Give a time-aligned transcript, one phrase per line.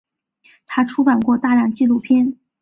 [0.65, 2.35] 他出版过大量纪录片。